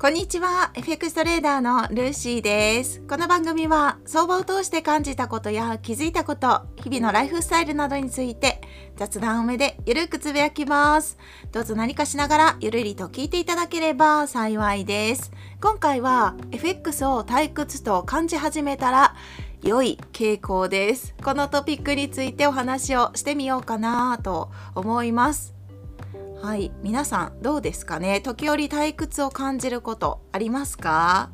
[0.00, 0.70] こんにちは。
[0.72, 3.02] FX トレーダーのルーシーです。
[3.02, 8.62] この番組は相場を通して感じたことや気づいたこと日々のライフスタイルなどについて
[8.96, 11.18] 雑談多めでゆるくつぶやきます。
[11.52, 15.32] どうぞ何かしながらゆるりと聞いていただければ幸いです。
[15.60, 19.14] 今回は FX を退屈と感じ始めたら
[19.62, 21.14] 良い傾向です。
[21.22, 25.59] このトピックについてお話をしてみようかなと思います。
[26.42, 28.22] はい皆さんどうですかね？
[28.22, 31.28] 時折退屈を感じることありますか？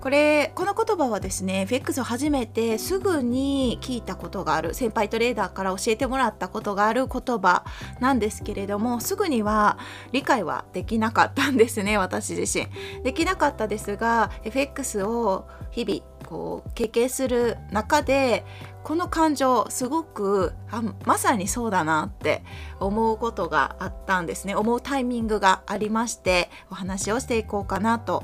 [0.00, 7.64] これこの言葉はですね FX を始めてすぐに聞いたことがある先輩トレーダーから教えてもらったことがある言葉
[8.00, 9.78] なんですけれどもすぐには
[10.10, 12.66] 理解はできなかったんですね私自身。
[13.04, 18.46] できなかったですが FX を日々こう経験する中で
[18.84, 22.42] この感情すごくあまさにそうだなって
[22.80, 28.22] 思うことがあったんですね思うタイミングがありましてお話をしていこうかなと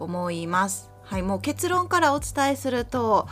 [0.00, 0.90] 思います。
[1.02, 3.28] はい、もう結論からお伝えすると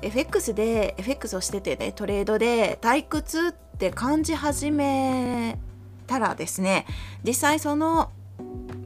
[0.00, 5.58] FX で FX をしててねトレードで退屈って感じ始め
[6.06, 6.86] たらですね
[7.24, 8.10] 実際その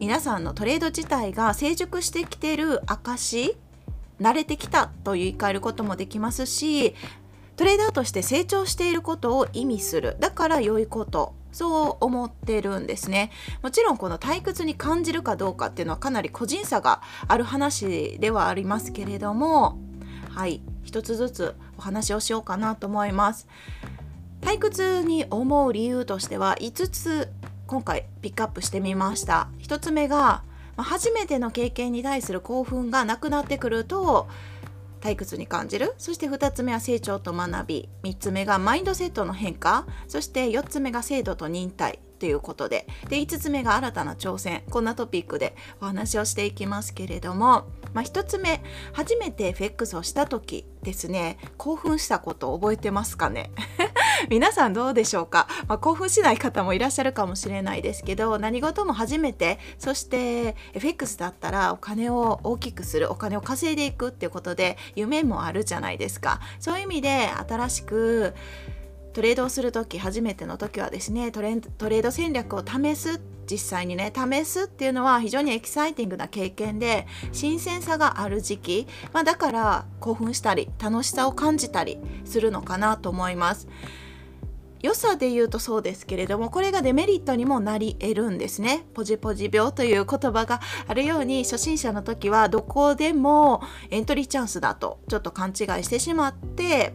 [0.01, 3.57] 皆さんのトレード自体が成熟してきてる証
[4.21, 6.95] 慣れてきたと言い換えることもできますし
[7.57, 10.17] トレーダーとして成長していることを意味する。
[10.19, 11.35] だから良いこと。
[11.53, 13.31] そう思ってるんですね。
[13.63, 19.79] もちろんこの退屈に感じるかどうかっていうのはかなり個人差がある話ではありますけれども
[20.31, 20.63] はい。
[20.83, 23.47] 一つずつお話をしようかなと思います。
[24.41, 27.33] 退屈に思う理由としては5つ
[27.69, 29.49] 今回ピックアップしてみました。
[29.61, 30.43] 1つ目が
[30.77, 34.29] 初めての経験に対する興奮がなくなってくると
[35.01, 35.95] 退屈に感じる。
[35.99, 37.89] そして2つ目は成長と学び。
[38.03, 39.87] 3つ目がマインドセットの変化。
[40.09, 41.99] そして4つ目が制度と忍耐。
[42.19, 42.87] ということで。
[43.11, 44.63] で5つ目が新たな挑戦。
[44.71, 48.63] こんなトピックでお話をしていきますけれども、まあ、1つ目。
[48.95, 51.37] 初めて FX をした時ですね。
[51.59, 53.51] 興奮したこと覚えてますかね？
[54.29, 66.41] 皆さんどうでしょうか、まあ、興奮しない方もいらっしゃるかもしれないですけど何事も初めてそして FX だったらお金を大きくするお金を稼いでいくっていうことで夢もあるじゃないですか。
[66.59, 68.35] そういう意味で新しく
[69.13, 83.69] トレードをする時初めての時はですねトレトレード戦略を試す実際にね試すっていうのは非常にエキサイティングな経験で新鮮さがある時期、まあ、だから興奮したり楽しさを感じたりするのかなと思います。
[84.85, 88.85] 良さで言うとそうですけれどもこれがデメリットにもなり得るんですね。
[88.93, 96.93] ポジポジ病という言葉があるように初心者の時はどこでもエントリーチャンスだとちょっと勘違いしてしまって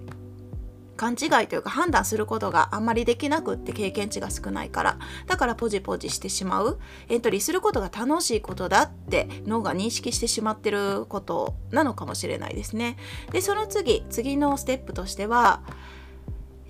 [0.98, 5.00] 勘違いというか判断することがあんまりできなくって経験値が少ないから。
[5.26, 6.78] だからポジポジしてしまう。
[7.08, 12.98] エントリーすることが楽しいことだって脳が認識してしまってることなのかもしれないですね。
[13.32, 15.64] でその次次のステップとしては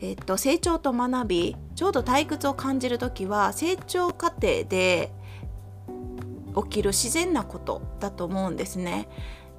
[0.01, 5.11] えっと、成長と学びちょうど退屈を感じる時は成長過程で
[6.55, 9.07] 起きる自然なことだと思うんですね。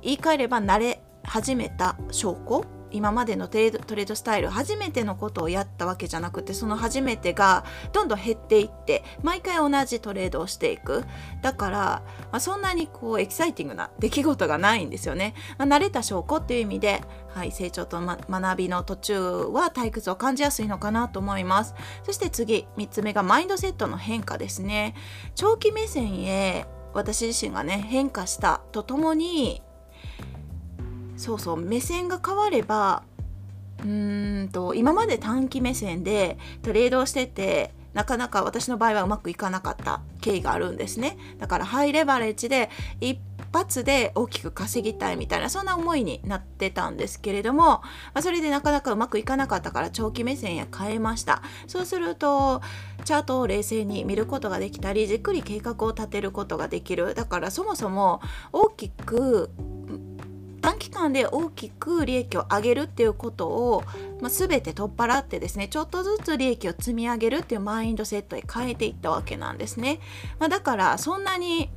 [0.03, 11.05] 言い換えれば慣れ始めた証拠今までのトレードスタイル初めてのことをやったわけじゃなくてその初めてがどんどん減っていって毎回同じトレードをしていく。
[11.43, 12.03] だから、ま
[12.33, 21.75] あ、そんなにこうエキサイティングな出来事がないんですよね、まあ、慣れた証拠っていう意味で、はい、成長と、ま、学びの途中は退屈を感じやすいのかなと思います。
[22.05, 24.95] そして次3つ目がマインドセットの変化ですね。
[25.35, 29.63] 長期目線へ私自身がね変化したとともに
[31.21, 33.03] そうそう目線が変われば
[33.81, 41.19] うーんと今まで短期目線でトレードをしててなかなか私の場合はうまくいかなかった経緯があるんですね。
[41.39, 42.71] だからハイレバレッジで
[43.01, 43.19] 一
[43.53, 47.83] 発で大きく稼ぎたいみたいなそんな思いになってたんですけれども、ま
[48.15, 51.43] あ、それでなかなかうまくいかなかったから長期目線へ変えました。
[51.67, 52.63] そうすると
[53.05, 57.15] チャートを冷静に見ることができたりじっくり計画を立てることができる。
[57.15, 58.21] だからそもそも
[58.53, 59.51] 大きく
[60.61, 63.83] 短期間で大きく利益を上げるっていうことを、
[64.21, 70.01] まあ、全て取っ払ってですねちょっとずつ利益を積み上げるっていうマインドセットへ変えていったわけなんですね。
[70.39, 71.71] まあ、だからそんなに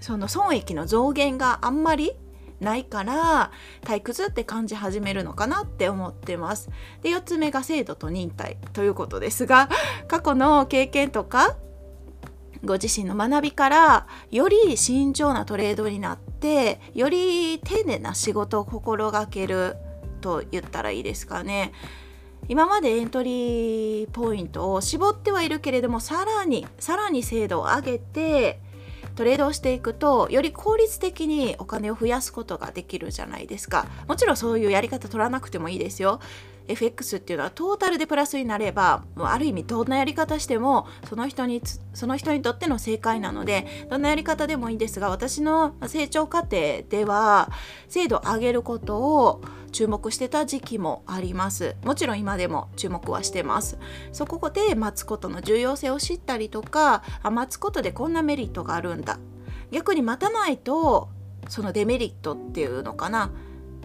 [0.00, 2.12] その損益の増減があんまり
[2.60, 3.52] ないから
[3.82, 6.70] 退屈って感じ始めるのかなって思ってます。
[7.02, 9.68] で4つ目が制度と忍耐ということですが
[10.08, 11.56] 過去の経験とか
[12.64, 19.76] ご自身の学びからより慎重なトレードになってより丁寧な仕事を心がける
[20.20, 21.72] と言ったらいいですかね。
[22.48, 28.60] 今までエントリーポイントを絞ってはいるけれどもさらにさらに精度を上げて
[29.16, 36.20] トレードをしていくとより効率的にお金を増やすことができるじゃないですかもちろんそういうやり方取らなくてもいいですよ
[36.68, 41.62] FX っていうのはトータルでプラスになればある意味どんなやり方してもその人に
[41.92, 47.50] その人にとっての正解なのでどんなやり方でもいいんですが私の成長過程では
[47.88, 51.74] 精度を上げることを注目してた時期もあります。
[51.84, 53.76] もちろん今でも注目はしてます。
[54.12, 59.18] そこで待つことの重要性を知ったりとかあ待つことでこんなメリットがあるんだ。
[59.72, 61.08] 逆に待たないと
[61.48, 63.32] そのデメリットっていうのかな。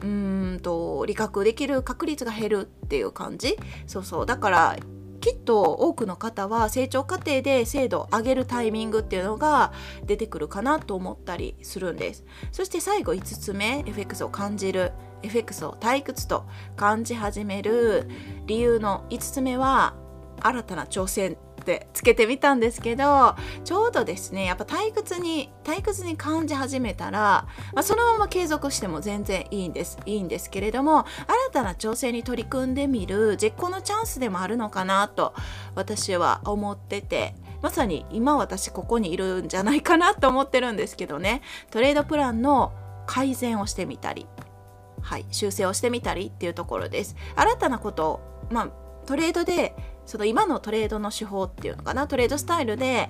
[0.02, 3.58] うんと理覚できる確率が減るっていう感じ？
[3.88, 4.26] そうそう。
[4.26, 4.78] だから
[5.22, 9.74] きっと多くの方は成長過程で精度を上げるタイミングっていうのが
[10.06, 12.24] 出てくるかなと思ったりするんです。
[12.52, 14.92] そして最後5つ目 FX を感じる。
[15.22, 16.46] FX を退屈と
[16.78, 18.10] 感じ始める
[18.46, 19.94] 理由の5つ目は
[20.42, 31.08] 新たな挑戦ってつけてみたんですけどちょうどですねやっぱ退屈に退屈に感じ始めたら、まあ、そのまま継続しても全然いいんですいいんですけれども新
[31.52, 35.34] たな調整に取り組んでみる絶好のチャンスでもあるのかなと
[35.76, 42.74] 私は思っててまさに今私ここにいるんじゃないかなと思ってるんですけどねトレードプランの
[43.06, 44.28] 改善をしてみたり
[45.02, 47.16] はい、修正をしてみたりっていうところです。
[47.36, 48.20] 新たなことを、
[48.52, 48.70] まあ、
[49.06, 49.76] トレードで
[50.10, 53.10] その今のトレードの手法っていうのかなトレードスタイルで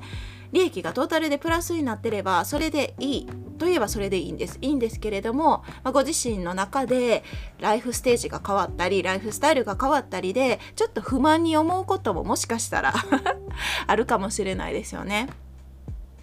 [0.52, 7.24] 利益がトータルでプラスになってればそれでいいといえばそれでいいんですいいんですけれども、まあ、ご自身の中で
[7.60, 12.94] ライフステージが変わったりライフスタイルが変わったりでちょっと不満に思うことももしかしたら
[13.88, 15.30] あるかもしれないですよね。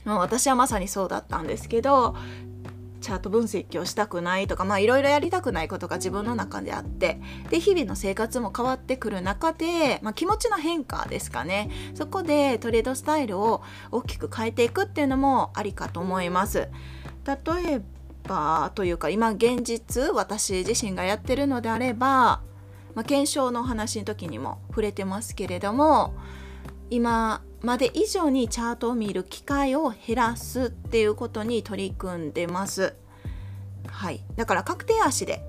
[0.05, 2.15] もう私はまさにそうだったんですけど
[3.07, 7.21] チャート分析をしたくないとかまあいろいろやりたくないことが自分の中であって
[7.51, 13.63] で日々の生活も変わってくる中で、まあ、気持ちの変化ですかねそこでトレードスタイルを
[13.93, 16.69] 大きく変えていくっていうのもありかと思います。
[17.25, 17.81] 例え
[18.25, 22.41] ばというか今現実私自身がやってるのであれば、
[22.97, 26.13] まあ、検証の話の時にも触れてますけれども
[26.91, 32.95] 今まで以上にチャートを見る機会を減らすっていうことに取り組んでます。
[33.89, 35.43] はい、だから確定足で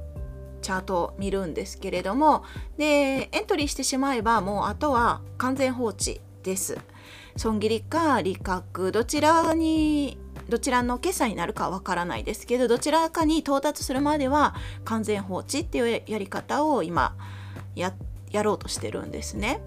[0.61, 2.43] チャートを見るんですけれども
[2.77, 6.77] でエントリーしてしまえばもうあとは完全放置です。
[7.35, 10.17] 損切りか利確どちらに
[10.49, 14.55] どちらの決済になるかわからないですけどどちらかに到達するまでは
[14.85, 17.15] 完全放置っていうやり方を今
[17.75, 17.93] や
[18.41, 19.61] ろうとしてるんですね。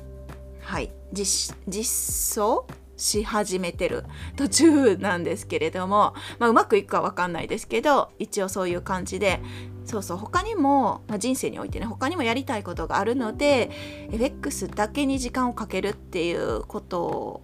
[0.63, 2.67] はい実装
[3.01, 4.05] し始めてる
[4.37, 9.41] 途中なんですけれども、まあ、うまくいくか分かんないですけど一応そういう感じで
[9.85, 13.71] そうそう他にも、まあ、人生においてね他にもやりたいことがあるので
[14.13, 17.41] FX だけに時間をかけるっていうこと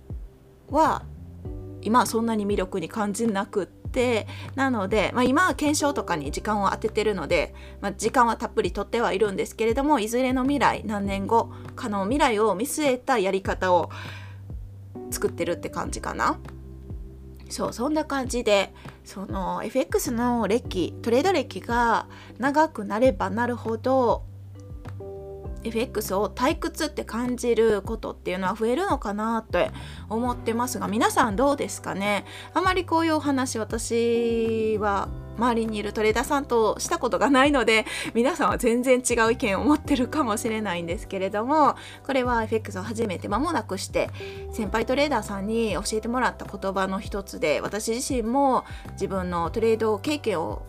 [0.71, 1.03] は
[1.83, 3.67] 今はそんなに魅力に感じなくっ
[3.97, 13.89] てなので、まあ、今は検証とかに時間を当ててるので、まあ、時間はたっぷりとってはいるんですけれどもいずれの未来何年後かの未来を見据えたやり方を
[15.11, 16.39] 作ってるって感じかな。
[17.49, 22.09] そうそんな感じでその FX の歴トレード歴が
[22.39, 24.25] 長くなればなるほど
[25.67, 29.71] FX を退屈って感じることっていうのは増えるのかなって
[30.09, 32.25] 思ってますが皆さんどうですかね？
[32.55, 44.09] あまりこういうお話私は周りにいるトレーダーさんとしたことがないので皆さんは全然違う意見を持ってるかもしれないんですけれどもこれは FX を始めて間もなくして
[44.53, 50.63] 先輩トレーダーさんに教えてもらった言葉の一つで私自身も自分のトレード経験を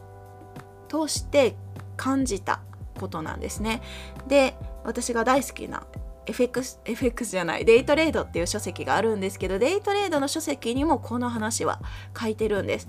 [0.90, 1.56] 通して
[1.96, 2.60] 感じた
[3.00, 3.82] ことなんですね。
[4.28, 4.56] で
[4.88, 5.86] 私が大好きな
[6.26, 6.80] FX,
[7.26, 11.82] じゃないデイトレードっていう書籍があるんですけどデイトレードの書籍にもこの話は
[12.18, 12.88] 書いてるんです。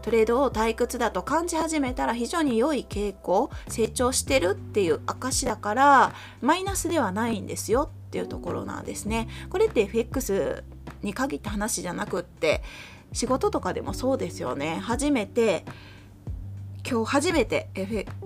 [0.00, 9.28] トレードを退屈だと感じ始めたら非常に良い傾向成長してるっていう証だからマイナスではないんですよっていうところなんですね。
[9.50, 10.62] これって FX
[11.02, 12.62] に限った話じゃなくって
[13.12, 14.78] 仕事とかでもそうですよね。
[14.80, 15.64] 初めて
[16.90, 17.68] 今日初めて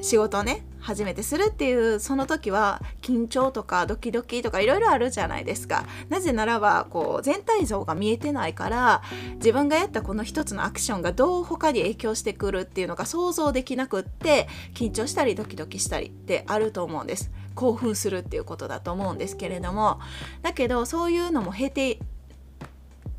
[0.00, 5.84] 仕事をね初めてするっていうその時は緊張とかドキドキとかいろいろあるじゃないですか。
[6.08, 9.02] なぜならばこう全体像が見えてないから
[9.36, 17.32] 自分がやったこの一つのアクションがどう他に影響してくるっていうのが想像できなくって緊張したりドキドキしたりってあると思うんです。
[17.54, 19.98] 興奮するっていうことだと思うんですけれども。
[20.42, 21.98] だけどそういうのも経て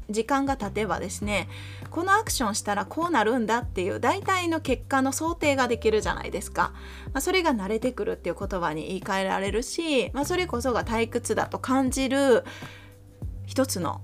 [0.10, 1.48] 時間が経てばですね
[1.90, 6.74] このアクションしたらこうなるんだっていう大体の結果の想定ができるじゃないですか、
[7.08, 12.44] まあ、それが慣れてくるっていう言葉に言い換えられるし、まあ、それこそが退屈だと感じる
[13.46, 14.02] 一つの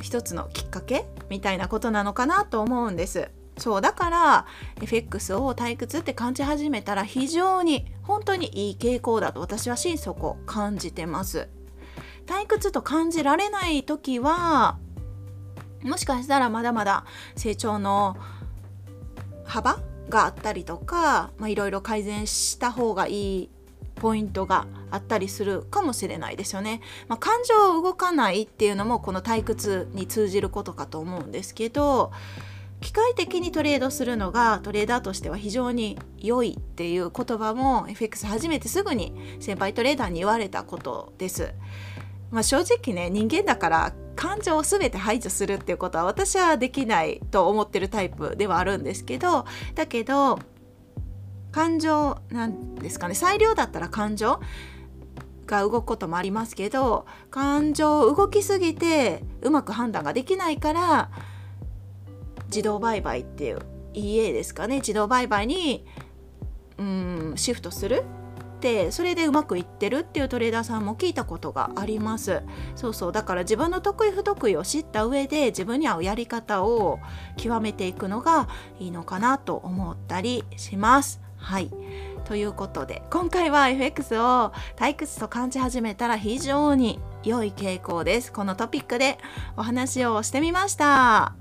[0.00, 3.30] 一つのきっかけみたいなことなのかなと思うんです。
[3.58, 4.46] そうだから
[4.80, 11.48] FX を退屈って感じ始めたら非常に本当にいい傾向だと私は心底感じてます。
[12.26, 14.78] 退屈と感じられない時は
[15.82, 17.04] もしかしたらまだまだ
[17.36, 18.16] 成長の
[19.44, 23.50] 幅があったりとかいろいろ改善した方がいい
[23.98, 26.80] ポイントがあったりするかもしれないですよね。
[27.08, 32.12] まあ、感情を動かないっていうのもこの退屈に通じることかと思うんですけど
[32.80, 41.52] 機械的にトレードするのがトレーダーとしては非常に良いっていう言葉も FX 初めてすぐに先輩トレーダーに言われたことです。
[42.30, 49.46] まあ、正直ね人間だから感情を全て排除するっていうことは私はできないと思ってるタイプではあるんですけど
[49.76, 50.40] だけど
[51.52, 54.40] 感情なんですかね裁量だったら感情
[55.46, 61.10] が動くこともありますけど感情動きすぎてうまく判断ができないから
[62.46, 63.60] 自動売買っていう
[63.94, 65.86] EA ですかね自動売買に
[66.76, 68.02] うんシフトする
[68.58, 72.42] ってそれでうまくいってるっていうトレーダーさんも聞いたことがあります。
[72.74, 73.12] そうそう。
[73.12, 76.98] だから自分の得意不得意を知った上で自分に合うやり方を
[77.36, 78.48] 極めていくのが
[78.80, 81.20] いいのかなと思ったりします。
[81.36, 81.70] はい。
[82.24, 88.32] ということで今回は FX を退屈と感じ始めたら非常に良い傾向です。
[88.32, 89.18] このトピックで
[89.56, 91.37] お話をしてみました。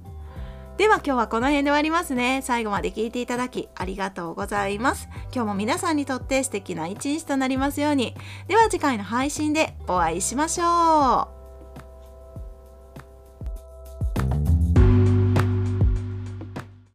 [0.77, 2.41] では今日はこの辺で終わりますね。
[2.43, 5.09] 最後まで聞いていただきありがとうございます。
[5.33, 8.15] 今日も皆さんにとって素敵な一日となりますように。
[8.47, 11.36] では次回の配信でお会いしましょう。